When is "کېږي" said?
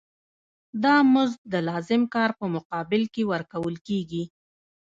3.87-4.23